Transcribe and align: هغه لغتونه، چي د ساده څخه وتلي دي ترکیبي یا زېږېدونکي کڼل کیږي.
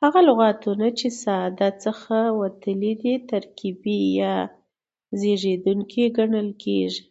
هغه 0.00 0.20
لغتونه، 0.28 0.86
چي 0.98 1.08
د 1.12 1.16
ساده 1.22 1.68
څخه 1.84 2.18
وتلي 2.40 2.92
دي 3.02 3.14
ترکیبي 3.30 4.00
یا 4.20 4.36
زېږېدونکي 5.20 6.04
کڼل 6.16 6.48
کیږي. 6.62 7.02